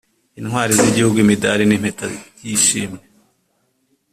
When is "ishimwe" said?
2.55-3.03